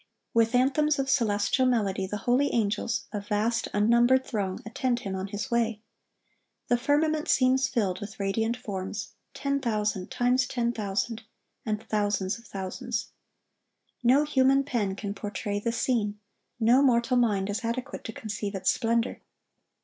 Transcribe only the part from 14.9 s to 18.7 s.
can portray the scene; no mortal mind is adequate to conceive